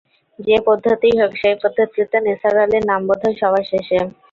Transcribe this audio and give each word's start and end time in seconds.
যে- 0.39 0.63
পদ্ধতিই 0.67 1.15
হোক, 1.19 1.31
সেই 1.41 1.55
পদ্ধতিতে 1.63 2.17
নিসার 2.21 2.55
আলির 2.63 2.83
নাম 2.87 3.01
বোধহয় 3.07 3.35
সবার 3.41 3.63
শেষে। 3.71 3.97